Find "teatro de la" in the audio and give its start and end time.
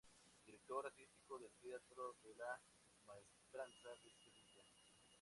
1.61-2.59